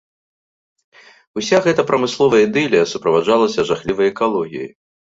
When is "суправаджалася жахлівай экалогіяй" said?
2.95-4.69